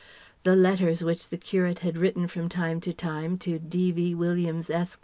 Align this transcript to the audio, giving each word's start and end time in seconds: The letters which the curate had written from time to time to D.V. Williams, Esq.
The 0.41 0.55
letters 0.55 1.03
which 1.03 1.27
the 1.29 1.37
curate 1.37 1.81
had 1.85 1.95
written 1.95 2.27
from 2.27 2.49
time 2.49 2.79
to 2.81 2.91
time 2.91 3.37
to 3.37 3.59
D.V. 3.59 4.15
Williams, 4.15 4.71
Esq. 4.71 4.99